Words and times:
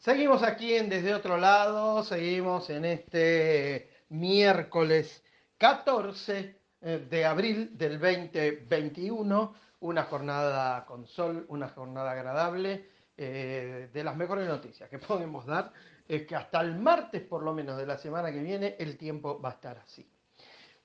Seguimos 0.00 0.42
aquí 0.42 0.72
en 0.72 0.88
Desde 0.88 1.14
Otro 1.14 1.36
Lado, 1.36 2.02
seguimos 2.02 2.70
en 2.70 2.86
este 2.86 3.90
miércoles 4.08 5.22
14 5.58 6.56
eh, 6.80 7.06
de 7.10 7.26
abril 7.26 7.76
del 7.76 8.00
2021, 8.00 9.54
una 9.80 10.04
jornada 10.04 10.86
con 10.86 11.06
sol, 11.06 11.44
una 11.50 11.68
jornada 11.68 12.12
agradable. 12.12 12.88
Eh, 13.14 13.90
de 13.92 14.02
las 14.02 14.16
mejores 14.16 14.48
noticias 14.48 14.88
que 14.88 14.98
podemos 15.06 15.44
dar 15.44 15.70
es 16.08 16.26
que 16.26 16.34
hasta 16.34 16.62
el 16.62 16.78
martes 16.78 17.20
por 17.20 17.42
lo 17.42 17.52
menos 17.52 17.76
de 17.76 17.84
la 17.84 17.98
semana 17.98 18.32
que 18.32 18.42
viene 18.42 18.76
el 18.78 18.96
tiempo 18.96 19.38
va 19.38 19.50
a 19.50 19.52
estar 19.52 19.76
así. 19.76 20.10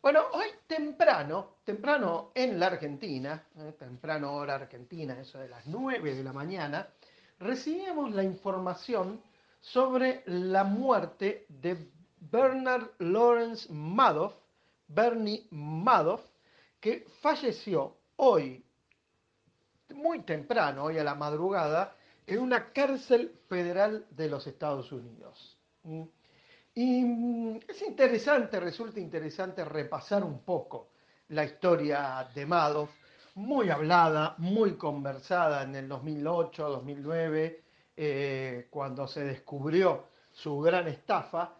Bueno, 0.02 0.24
hoy 0.34 0.48
temprano, 0.68 1.60
temprano 1.64 2.34
en 2.36 2.60
la 2.60 2.68
Argentina, 2.68 3.48
eh, 3.60 3.76
temprano 3.80 4.34
hora 4.34 4.56
argentina, 4.56 5.18
eso 5.18 5.40
de 5.40 5.48
las 5.48 5.66
9 5.68 6.16
de 6.16 6.24
la 6.26 6.34
mañana, 6.34 6.90
recibimos 7.40 8.14
la 8.14 8.24
información 8.24 9.22
sobre 9.60 10.24
la 10.26 10.64
muerte 10.64 11.46
de 11.50 11.90
Bernard 12.20 12.92
Lawrence 13.00 13.72
Madoff, 13.72 14.34
Bernie 14.88 15.48
Madoff, 15.52 16.22
que 16.80 17.06
falleció 17.22 17.98
hoy, 18.18 18.64
muy 19.94 20.22
temprano, 20.22 20.84
hoy 20.84 20.98
a 20.98 21.04
la 21.04 21.16
madrugada, 21.16 21.96
en 22.28 22.40
una 22.40 22.72
cárcel 22.72 23.40
federal 23.48 24.06
de 24.12 24.30
los 24.30 24.46
Estados 24.48 24.92
Unidos. 24.92 25.58
Mm. 25.84 26.04
Y 26.76 27.04
mm, 27.04 27.60
es 27.68 27.82
interesante, 27.84 28.60
resulta 28.60 29.00
interesante 29.00 29.64
repasar 29.64 30.24
un 30.24 30.44
poco 30.44 30.90
la 31.30 31.46
historia 31.46 32.30
de 32.34 32.46
Madoff, 32.46 32.92
muy 33.36 33.70
hablada, 33.70 34.36
muy 34.38 34.76
conversada 34.78 35.64
en 35.64 35.76
el 35.76 35.88
2008, 35.88 36.70
2009, 36.70 37.64
eh, 37.98 38.68
cuando 38.70 39.08
se 39.08 39.24
descubrió 39.24 40.06
su 40.32 40.60
gran 40.60 40.88
estafa, 40.88 41.54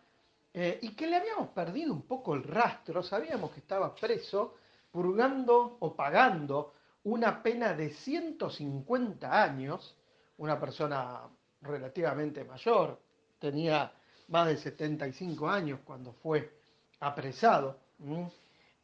eh, 0.54 0.80
y 0.82 0.96
que 0.96 1.08
le 1.08 1.18
habíamos 1.18 1.50
perdido 1.50 1.94
un 1.94 2.04
poco 2.04 2.34
el 2.34 2.44
rastro, 2.44 3.04
sabíamos 3.04 3.52
que 3.52 3.60
estaba 3.60 3.94
preso, 3.94 4.56
purgando 4.90 5.78
o 5.82 5.94
pagando 5.96 6.74
una 7.04 7.44
pena 7.44 7.74
de 7.74 7.90
150 7.90 9.44
años, 9.44 9.98
una 10.38 10.58
persona 10.58 11.24
relativamente 11.62 12.46
mayor, 12.46 13.02
tenía 13.38 13.92
más 14.30 14.48
de 14.48 14.58
75 14.58 15.50
años 15.50 15.82
cuando 15.84 16.14
fue 16.14 16.58
apresado. 17.02 17.78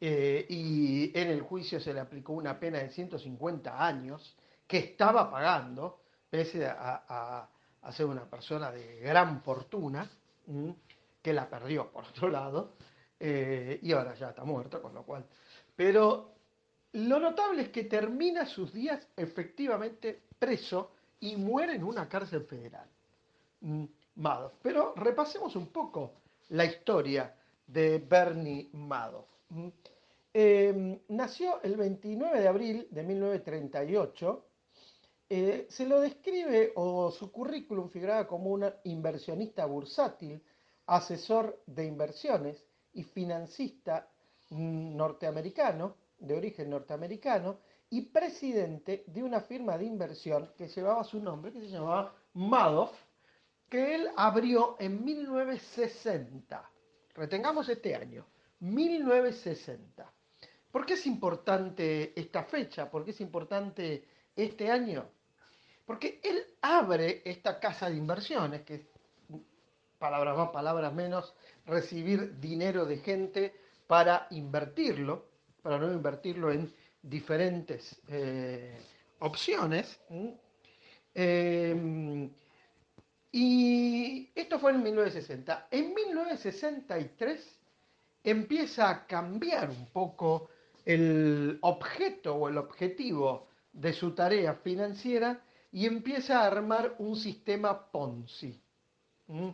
Eh, 0.04 0.46
y 0.48 1.16
en 1.16 1.28
el 1.28 1.42
juicio 1.42 1.78
se 1.78 1.94
le 1.94 2.00
aplicó 2.00 2.32
una 2.32 2.58
pena 2.58 2.78
de 2.78 2.90
150 2.90 3.86
años 3.86 4.36
que 4.66 4.78
estaba 4.78 5.30
pagando, 5.30 6.00
pese 6.28 6.66
a, 6.66 7.48
ser 7.92 8.06
una 8.06 8.28
persona 8.28 8.72
de 8.72 8.98
gran 8.98 9.42
fortuna, 9.42 10.10
que 11.22 11.32
la 11.32 11.48
perdió 11.48 11.92
por 11.92 12.04
otro 12.04 12.28
lado, 12.28 12.72
eh, 13.20 13.78
y 13.80 13.92
ahora 13.92 14.14
ya 14.14 14.30
está 14.30 14.42
muerto, 14.42 14.82
con 14.82 14.92
lo 14.92 15.04
cual. 15.04 15.24
Pero 15.76 16.34
lo 16.94 17.20
notable 17.20 17.62
es 17.62 17.68
que 17.68 17.84
termina 17.84 18.44
sus 18.44 18.72
días 18.72 19.06
efectivamente 19.16 20.20
preso 20.36 20.96
y 21.20 21.36
muere 21.36 21.76
en 21.76 21.84
una 21.84 22.08
cárcel 22.08 22.42
federal. 22.42 22.88
Madoff. 24.16 24.54
Pero 24.62 24.94
repasemos 24.96 25.54
un 25.54 25.68
poco 25.68 26.14
la 26.48 26.64
historia 26.64 27.36
de 27.68 27.98
Bernie 27.98 28.68
Madoff. 28.72 29.28
Em, 30.34 30.98
nació 31.08 31.60
el 31.62 31.76
29 31.76 32.40
de 32.40 32.48
abril 32.48 32.88
de 32.90 33.02
1938. 33.02 34.46
Eh, 35.28 35.66
se 35.68 35.86
lo 35.86 36.00
describe 36.00 36.72
o 36.76 37.10
su 37.10 37.30
currículum 37.30 37.88
figuraba 37.88 38.26
como 38.26 38.50
un 38.50 38.70
inversionista 38.84 39.66
bursátil, 39.66 40.42
asesor 40.86 41.62
de 41.66 41.84
inversiones 41.84 42.64
y 42.94 43.02
financista 43.02 44.10
norteamericano, 44.50 45.96
de 46.18 46.34
origen 46.34 46.70
norteamericano, 46.70 47.58
y 47.90 48.02
presidente 48.02 49.04
de 49.06 49.22
una 49.22 49.40
firma 49.40 49.76
de 49.76 49.84
inversión 49.84 50.50
que 50.56 50.68
llevaba 50.68 51.04
su 51.04 51.20
nombre, 51.20 51.52
que 51.52 51.60
se 51.60 51.68
llamaba 51.68 52.14
Madoff, 52.34 52.92
que 53.68 53.94
él 53.94 54.08
abrió 54.16 54.76
en 54.78 55.04
1960. 55.04 56.70
Retengamos 57.14 57.68
este 57.68 57.94
año, 57.94 58.26
1960. 58.62 60.12
¿Por 60.70 60.86
qué 60.86 60.94
es 60.94 61.06
importante 61.06 62.18
esta 62.18 62.44
fecha? 62.44 62.90
¿Por 62.90 63.04
qué 63.04 63.10
es 63.10 63.20
importante 63.20 64.04
este 64.36 64.70
año? 64.70 65.04
Porque 65.84 66.20
él 66.22 66.42
abre 66.62 67.22
esta 67.24 67.58
casa 67.58 67.90
de 67.90 67.96
inversiones, 67.96 68.62
que 68.62 68.74
es, 68.76 68.82
palabras 69.98 70.36
más, 70.36 70.50
palabras 70.50 70.94
menos, 70.94 71.34
recibir 71.66 72.38
dinero 72.38 72.86
de 72.86 72.98
gente 72.98 73.54
para 73.86 74.28
invertirlo, 74.30 75.26
para 75.60 75.78
no 75.78 75.92
invertirlo 75.92 76.52
en 76.52 76.72
diferentes 77.02 78.00
eh, 78.08 78.80
opciones. 79.18 80.00
Eh, 81.14 82.30
y 83.32 84.30
esto 84.34 84.58
fue 84.60 84.70
en 84.70 84.82
1960. 84.84 85.66
En 85.70 85.92
1963 85.92 87.61
empieza 88.24 88.88
a 88.88 89.06
cambiar 89.06 89.70
un 89.70 89.86
poco 89.86 90.48
el 90.84 91.58
objeto 91.62 92.34
o 92.34 92.48
el 92.48 92.58
objetivo 92.58 93.48
de 93.72 93.92
su 93.92 94.14
tarea 94.14 94.54
financiera 94.54 95.42
y 95.70 95.86
empieza 95.86 96.40
a 96.40 96.46
armar 96.46 96.94
un 96.98 97.16
sistema 97.16 97.90
Ponzi. 97.90 98.60
¿Mm? 99.28 99.48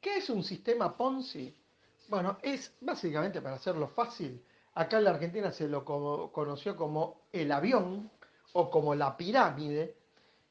¿Qué 0.00 0.18
es 0.18 0.30
un 0.30 0.44
sistema 0.44 0.96
Ponzi? 0.96 1.56
Bueno, 2.08 2.38
es 2.42 2.74
básicamente, 2.80 3.40
para 3.40 3.56
hacerlo 3.56 3.88
fácil, 3.88 4.42
acá 4.74 4.98
en 4.98 5.04
la 5.04 5.10
Argentina 5.10 5.50
se 5.50 5.68
lo 5.68 5.84
conoció 5.84 6.76
como 6.76 7.22
el 7.32 7.50
avión 7.50 8.10
o 8.52 8.70
como 8.70 8.94
la 8.94 9.16
pirámide, 9.16 9.96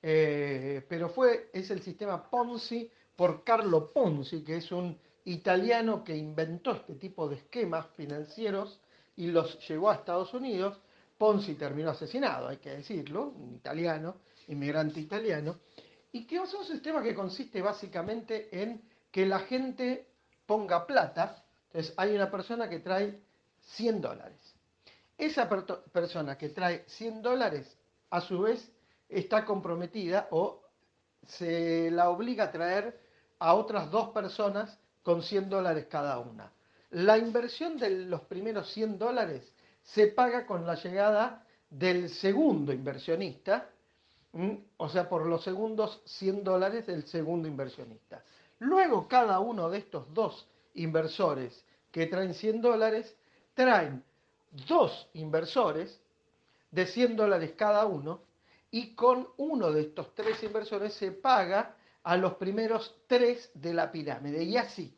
eh, 0.02 0.86
pero 0.90 1.10
fue, 1.10 1.50
es 1.54 1.72
el 1.72 1.82
sistema 1.82 2.30
Ponzi 2.30 2.90
por 3.16 3.44
Carlo 3.44 3.94
Ponzi, 3.94 4.44
que 4.44 4.58
es 4.58 4.72
un 4.72 4.98
italiano 5.26 6.04
que 6.04 6.16
inventó 6.16 6.72
este 6.72 6.96
tipo 6.96 7.28
de 7.28 7.36
esquemas 7.36 7.88
financieros 7.96 8.80
y 9.16 9.28
los 9.28 9.66
llevó 9.68 9.90
a 9.90 9.96
Estados 9.96 10.34
Unidos. 10.34 10.80
Ponzi 11.18 11.56
terminó 11.56 11.92
asesinado, 11.92 12.48
hay 12.48 12.58
que 12.58 12.72
decirlo, 12.72 13.28
un 13.30 13.56
italiano, 13.56 14.18
inmigrante 14.48 15.00
italiano, 15.00 15.60
y 16.12 16.26
que 16.26 16.38
es 16.38 16.54
un 16.54 16.66
sistema 16.66 17.02
que 17.02 17.16
consiste 17.16 17.62
básicamente 17.62 18.50
en 18.62 18.82
que 19.12 19.26
la 19.26 19.40
gente 19.40 20.08
ponga 20.46 20.86
plata. 20.86 21.44
Entonces 21.68 21.94
hay 21.98 22.16
una 22.16 22.30
persona 22.30 22.70
que 22.70 22.80
trae 22.80 23.22
100 23.62 24.02
dólares. 24.02 24.56
Esa 25.18 25.48
persona 25.48 26.38
que 26.38 26.50
trae 26.50 26.84
100 26.88 27.22
dólares, 27.22 27.78
a 28.10 28.20
su 28.22 28.42
vez, 28.42 28.72
está 29.08 29.46
comprometida 29.46 30.28
o 30.32 30.64
se 31.26 31.90
la 31.92 32.10
obliga 32.10 32.46
a 32.46 32.52
traer 32.52 33.00
a 33.40 33.54
otras 33.54 33.90
dos 33.90 34.10
personas 34.10 34.78
con 35.04 35.22
100 35.22 35.50
dólares 35.50 35.88
cada 35.90 36.18
una. 36.20 36.52
La 36.92 37.18
inversión 37.18 37.78
de 37.78 37.90
los 38.06 38.22
primeros 38.22 38.72
100 38.72 38.98
dólares 38.98 39.52
se 39.84 40.08
paga 40.08 40.46
con 40.46 40.66
la 40.66 40.76
llegada 40.76 41.46
del 41.70 42.10
segundo 42.10 42.72
inversionista, 42.72 43.70
o 44.78 44.90
sea, 44.90 45.10
por 45.10 45.26
los 45.26 45.44
segundos 45.44 46.02
100 46.06 46.44
dólares 46.44 46.88
del 46.88 47.06
segundo 47.06 47.48
inversionista. 47.48 48.24
Luego 48.60 49.08
cada 49.08 49.40
uno 49.40 49.70
de 49.70 49.80
estos 49.80 50.12
dos 50.14 50.48
inversores 50.76 51.64
que 51.92 52.08
traen 52.08 52.34
100 52.34 52.62
dólares 52.62 53.16
traen 53.54 54.04
dos 54.68 55.08
inversores 55.14 56.00
de 56.72 56.88
100 56.88 57.16
dólares 57.16 57.54
cada 57.56 57.86
uno 57.86 58.22
y 58.72 58.96
con 58.96 59.28
uno 59.38 59.72
de 59.72 59.82
estos 59.82 60.16
tres 60.16 60.42
inversores 60.44 60.94
se 60.94 61.12
paga 61.12 61.76
a 62.04 62.18
los 62.18 62.36
primeros 62.36 63.04
tres 63.08 63.52
de 63.54 63.74
la 63.74 63.92
pirámide 63.92 64.44
y 64.44 64.58
así. 64.58 64.98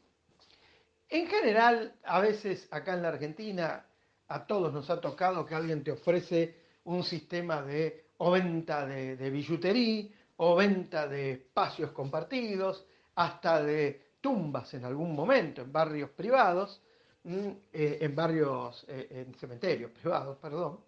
En 1.08 1.28
general, 1.28 1.96
a 2.04 2.20
veces 2.20 2.68
acá 2.72 2.94
en 2.94 3.04
la 3.04 3.10
Argentina, 3.10 3.86
a 4.28 4.46
todos 4.48 4.74
nos 4.74 4.90
ha 4.90 5.00
tocado 5.00 5.46
que 5.46 5.56
alguien 5.56 5.84
te 5.84 5.92
ofrece 5.92 6.56
un 6.86 7.04
sistema 7.04 7.62
de 7.62 8.06
venta 8.20 8.86
de, 8.86 9.16
de 9.16 9.30
billutería 9.30 10.10
o 10.38 10.56
venta 10.56 11.08
de 11.08 11.32
espacios 11.34 11.92
compartidos, 11.92 12.86
hasta 13.16 13.64
de 13.64 14.16
tumbas 14.20 14.74
en 14.74 14.86
algún 14.86 15.16
momento 15.16 15.62
en 15.62 15.72
barrios 15.72 16.10
privados, 16.12 16.82
eh, 17.24 17.98
en 18.02 18.16
barrios, 18.16 18.86
eh, 18.88 19.26
en 19.28 19.34
cementerios 19.36 19.92
privados, 19.92 20.38
perdón. 20.38 20.80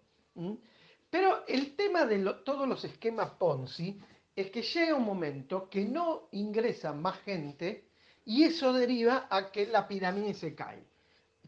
Pero 1.10 1.46
el 1.46 1.74
tema 1.74 2.04
de 2.04 2.18
todos 2.44 2.68
los 2.68 2.84
esquemas 2.84 3.30
Ponzi 3.30 3.98
es 4.40 4.52
que 4.52 4.62
llega 4.62 4.94
un 4.94 5.04
momento 5.04 5.68
que 5.68 5.84
no 5.84 6.28
ingresa 6.30 6.92
más 6.92 7.18
gente 7.22 7.88
y 8.24 8.44
eso 8.44 8.72
deriva 8.72 9.26
a 9.28 9.50
que 9.50 9.66
la 9.66 9.88
pirámide 9.88 10.32
se 10.32 10.54
cae, 10.54 10.84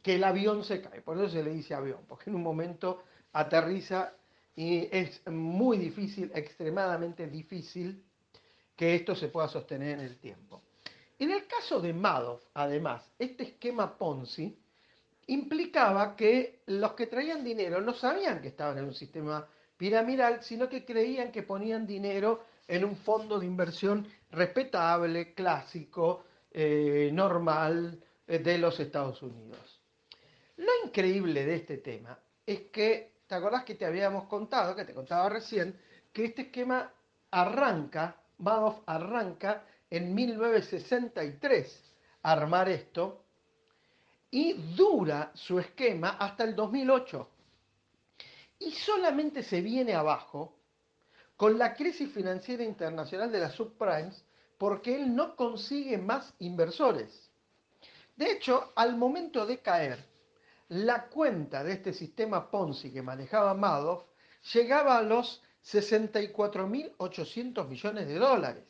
que 0.02 0.16
el 0.16 0.24
avión 0.24 0.64
se 0.64 0.82
cae. 0.82 1.00
Por 1.00 1.16
eso 1.16 1.28
se 1.28 1.42
le 1.44 1.54
dice 1.54 1.72
avión, 1.72 2.00
porque 2.08 2.30
en 2.30 2.36
un 2.36 2.42
momento 2.42 3.04
aterriza 3.32 4.12
y 4.56 4.88
es 4.90 5.24
muy 5.28 5.78
difícil, 5.78 6.32
extremadamente 6.34 7.28
difícil, 7.28 8.02
que 8.74 8.96
esto 8.96 9.14
se 9.14 9.28
pueda 9.28 9.46
sostener 9.46 10.00
en 10.00 10.00
el 10.00 10.18
tiempo. 10.18 10.62
En 11.16 11.30
el 11.30 11.46
caso 11.46 11.80
de 11.80 11.92
Madoff, 11.92 12.42
además, 12.54 13.08
este 13.20 13.44
esquema 13.44 13.96
Ponzi 13.96 14.58
implicaba 15.28 16.16
que 16.16 16.62
los 16.66 16.94
que 16.94 17.06
traían 17.06 17.44
dinero 17.44 17.80
no 17.80 17.94
sabían 17.94 18.42
que 18.42 18.48
estaban 18.48 18.78
en 18.78 18.86
un 18.86 18.94
sistema 18.94 19.46
piramidal, 19.76 20.42
sino 20.42 20.68
que 20.68 20.84
creían 20.84 21.30
que 21.30 21.44
ponían 21.44 21.86
dinero 21.86 22.49
en 22.70 22.84
un 22.84 22.96
fondo 22.96 23.40
de 23.40 23.46
inversión 23.46 24.06
respetable, 24.30 25.34
clásico, 25.34 26.24
eh, 26.52 27.10
normal 27.12 28.00
eh, 28.28 28.38
de 28.38 28.58
los 28.58 28.78
Estados 28.78 29.20
Unidos. 29.22 29.80
Lo 30.56 30.70
increíble 30.84 31.44
de 31.44 31.56
este 31.56 31.78
tema 31.78 32.16
es 32.46 32.60
que, 32.70 33.22
¿te 33.26 33.34
acordás 33.34 33.64
que 33.64 33.74
te 33.74 33.84
habíamos 33.84 34.28
contado, 34.28 34.76
que 34.76 34.84
te 34.84 34.94
contaba 34.94 35.28
recién, 35.28 35.76
que 36.12 36.26
este 36.26 36.42
esquema 36.42 36.92
arranca, 37.32 38.22
Madoff 38.38 38.82
arranca 38.86 39.64
en 39.90 40.14
1963 40.14 41.94
armar 42.22 42.68
esto 42.68 43.24
y 44.30 44.52
dura 44.52 45.32
su 45.34 45.58
esquema 45.58 46.10
hasta 46.10 46.44
el 46.44 46.54
2008. 46.54 47.28
Y 48.60 48.70
solamente 48.70 49.42
se 49.42 49.60
viene 49.60 49.94
abajo 49.94 50.59
con 51.40 51.56
la 51.56 51.72
crisis 51.72 52.12
financiera 52.12 52.62
internacional 52.62 53.32
de 53.32 53.40
las 53.40 53.54
subprimes 53.54 54.22
porque 54.58 54.94
él 54.94 55.16
no 55.16 55.36
consigue 55.36 55.96
más 55.96 56.34
inversores. 56.40 57.30
De 58.14 58.30
hecho, 58.30 58.74
al 58.76 58.94
momento 58.94 59.46
de 59.46 59.60
caer, 59.60 60.04
la 60.68 61.06
cuenta 61.06 61.64
de 61.64 61.72
este 61.72 61.94
sistema 61.94 62.50
Ponzi 62.50 62.92
que 62.92 63.00
manejaba 63.00 63.54
Madoff 63.54 64.04
llegaba 64.52 64.98
a 64.98 65.02
los 65.02 65.42
64.800 65.64 67.66
millones 67.66 68.06
de 68.06 68.16
dólares. 68.16 68.66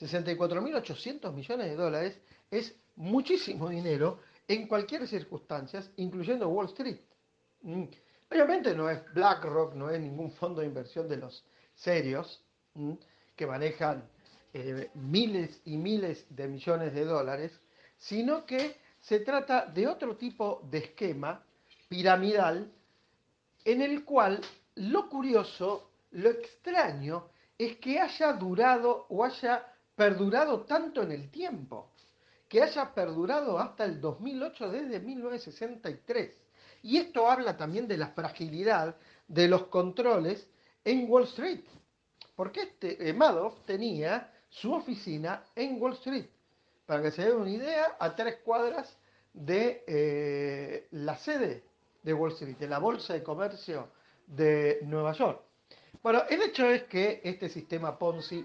64.800 0.00 1.32
millones 1.32 1.70
de 1.70 1.76
dólares 1.76 2.18
es 2.50 2.74
muchísimo 2.96 3.68
dinero 3.68 4.18
en 4.48 4.66
cualquier 4.66 5.06
circunstancia, 5.06 5.84
incluyendo 5.98 6.48
Wall 6.48 6.66
Street. 6.66 6.98
Mm. 7.62 7.84
Obviamente 8.28 8.74
no 8.74 8.90
es 8.90 9.04
BlackRock, 9.12 9.74
no 9.74 9.88
es 9.88 10.00
ningún 10.00 10.32
fondo 10.32 10.62
de 10.62 10.66
inversión 10.66 11.08
de 11.08 11.16
los 11.16 11.44
serios 11.80 12.42
que 13.36 13.46
manejan 13.46 14.08
eh, 14.52 14.90
miles 14.94 15.60
y 15.64 15.76
miles 15.76 16.24
de 16.28 16.48
millones 16.48 16.94
de 16.94 17.04
dólares, 17.04 17.52
sino 17.98 18.44
que 18.44 18.76
se 19.00 19.20
trata 19.20 19.66
de 19.66 19.86
otro 19.86 20.16
tipo 20.16 20.62
de 20.70 20.78
esquema 20.78 21.42
piramidal 21.88 22.70
en 23.64 23.82
el 23.82 24.04
cual 24.04 24.40
lo 24.76 25.08
curioso, 25.08 25.90
lo 26.12 26.30
extraño, 26.30 27.28
es 27.58 27.76
que 27.76 28.00
haya 28.00 28.32
durado 28.32 29.06
o 29.08 29.24
haya 29.24 29.66
perdurado 29.94 30.62
tanto 30.62 31.02
en 31.02 31.12
el 31.12 31.30
tiempo 31.30 31.92
que 32.48 32.62
haya 32.62 32.92
perdurado 32.92 33.58
hasta 33.58 33.84
el 33.84 34.00
2008 34.00 34.70
desde 34.70 34.98
1963. 34.98 36.36
Y 36.82 36.96
esto 36.96 37.30
habla 37.30 37.56
también 37.56 37.86
de 37.86 37.96
la 37.96 38.08
fragilidad 38.08 38.96
de 39.28 39.46
los 39.46 39.66
controles 39.66 40.48
en 40.84 41.10
Wall 41.10 41.24
Street, 41.24 41.64
porque 42.34 42.62
este 42.62 43.08
eh, 43.08 43.12
Madoff 43.12 43.64
tenía 43.64 44.32
su 44.48 44.72
oficina 44.72 45.44
en 45.54 45.80
Wall 45.80 45.92
Street, 45.94 46.26
para 46.86 47.02
que 47.02 47.10
se 47.10 47.24
den 47.24 47.36
una 47.36 47.50
idea, 47.50 47.96
a 47.98 48.14
tres 48.16 48.38
cuadras 48.44 48.96
de 49.32 49.84
eh, 49.86 50.88
la 50.92 51.16
sede 51.16 51.62
de 52.02 52.14
Wall 52.14 52.32
Street, 52.32 52.56
de 52.56 52.68
la 52.68 52.78
Bolsa 52.78 53.12
de 53.12 53.22
Comercio 53.22 53.88
de 54.26 54.80
Nueva 54.82 55.12
York. 55.12 55.40
Bueno, 56.02 56.22
el 56.28 56.42
hecho 56.42 56.66
es 56.66 56.84
que 56.84 57.20
este 57.22 57.48
sistema 57.48 57.98
Ponzi 57.98 58.44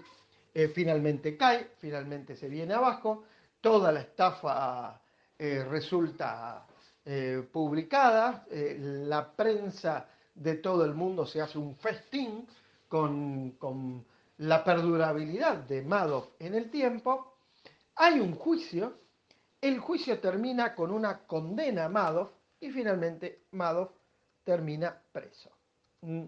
eh, 0.54 0.68
finalmente 0.68 1.36
cae, 1.36 1.70
finalmente 1.78 2.36
se 2.36 2.48
viene 2.48 2.74
abajo, 2.74 3.24
toda 3.60 3.90
la 3.90 4.00
estafa 4.00 5.00
resulta 5.38 6.66
publicada, 7.52 8.46
la 8.50 9.30
prensa 9.36 10.08
de 10.36 10.54
todo 10.56 10.84
el 10.84 10.94
mundo 10.94 11.26
se 11.26 11.40
hace 11.40 11.58
un 11.58 11.74
festín 11.76 12.46
con, 12.88 14.04
la 14.38 14.62
perdurabilidad 14.62 15.56
de 15.56 15.82
Madoff 15.82 16.28
en 16.38 16.54
el 16.54 16.70
tiempo, 16.70 17.38
hay 17.96 18.20
un 18.20 18.34
juicio, 18.34 18.98
el 19.60 19.78
juicio 19.78 20.20
termina 20.20 20.74
con 20.74 20.90
una 20.90 21.20
condena 21.26 21.86
a 21.86 21.88
Madoff 21.88 22.30
y 22.60 22.70
finalmente 22.70 23.46
Madoff 23.52 23.90
termina 24.44 24.94
preso. 25.10 25.50
Mm, 26.02 26.24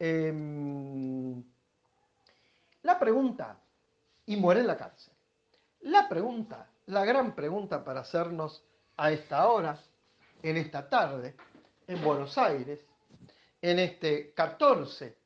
em, 0.00 1.44
la 2.82 2.98
pregunta, 2.98 3.56
y 4.26 4.36
muere 4.36 4.60
en 4.60 4.66
la 4.66 4.76
cárcel. 4.76 5.14
La 5.82 6.08
pregunta, 6.08 6.68
la 6.86 7.04
gran 7.04 7.34
pregunta 7.34 7.84
para 7.84 8.00
hacernos 8.00 8.62
a 8.96 9.10
esta 9.10 9.48
hora, 9.48 9.78
en 10.42 10.56
esta 10.56 10.88
tarde, 10.88 11.34
en 11.86 12.02
Buenos 12.02 12.36
Aires, 12.36 12.80
en 13.60 13.78
este 13.78 14.32
14 14.32 15.16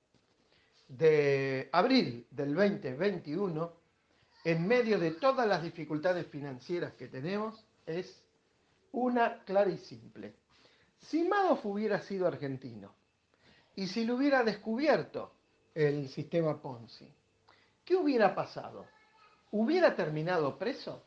de 0.89 1.69
abril 1.73 2.27
del 2.31 2.55
2021, 2.55 3.73
en 4.45 4.67
medio 4.67 4.99
de 4.99 5.13
todas 5.13 5.47
las 5.47 5.63
dificultades 5.63 6.27
financieras 6.27 6.95
que 6.95 7.09
tenemos, 7.09 7.65
es 7.87 8.23
una 8.93 9.45
clara 9.45 9.71
y 9.71 9.79
simple. 9.79 10.35
Si 10.99 11.25
Madoff 11.25 11.65
hubiera 11.67 12.01
sido 12.01 12.27
argentino 12.27 12.95
y 13.75 13.87
si 13.87 14.05
lo 14.05 14.17
hubiera 14.17 14.43
descubierto 14.43 15.35
el 15.75 16.09
sistema 16.09 16.61
Ponzi, 16.61 17.09
¿qué 17.85 17.97
hubiera 17.97 18.35
pasado? 18.35 18.87
hubiera 19.53 19.95
terminado 19.95 20.59
preso? 20.59 21.05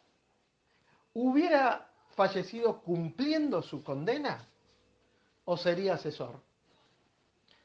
¿Hubiera 1.13 1.91
fallecido 2.15 2.81
cumpliendo 2.81 3.61
su 3.61 3.83
condena? 3.83 4.47
¿O 5.45 5.57
sería 5.57 5.95
asesor? 5.95 6.41